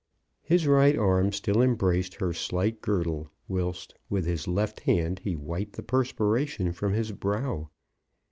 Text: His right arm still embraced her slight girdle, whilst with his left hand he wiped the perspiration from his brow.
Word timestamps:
His 0.41 0.65
right 0.65 0.97
arm 0.97 1.31
still 1.31 1.61
embraced 1.61 2.15
her 2.15 2.33
slight 2.33 2.81
girdle, 2.81 3.29
whilst 3.47 3.93
with 4.09 4.25
his 4.25 4.47
left 4.47 4.79
hand 4.79 5.19
he 5.23 5.35
wiped 5.35 5.73
the 5.75 5.83
perspiration 5.83 6.71
from 6.73 6.93
his 6.93 7.11
brow. 7.11 7.69